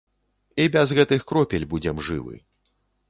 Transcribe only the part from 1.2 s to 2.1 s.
кропель будзем